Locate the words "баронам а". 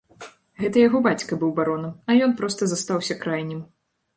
1.61-2.17